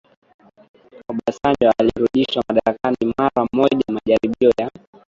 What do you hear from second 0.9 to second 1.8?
Obasanjo